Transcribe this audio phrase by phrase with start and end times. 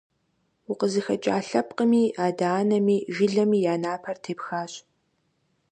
[0.71, 4.73] УкъызыхэкӀа лъэпкъыми, адэ анэми, жылэми я напэр тепхащ.